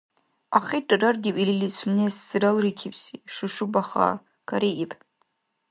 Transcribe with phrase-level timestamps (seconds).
[0.57, 4.07] Ахирра раргиб илини сунес «ралрикибси» Шушу-Баха.
[4.49, 4.91] Карииб.